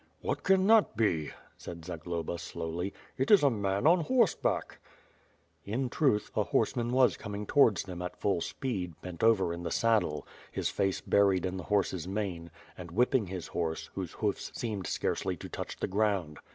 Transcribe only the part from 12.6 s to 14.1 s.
and whipping his horse,